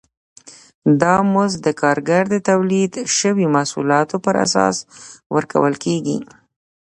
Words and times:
دا 1.01 1.15
مزد 1.33 1.59
د 1.63 1.67
کارګر 1.81 2.23
د 2.29 2.35
تولید 2.49 2.93
شویو 3.17 3.53
محصولاتو 3.55 4.15
پر 4.25 4.35
اساس 4.45 4.75
ورکول 5.35 5.73
کېږي 5.83 6.17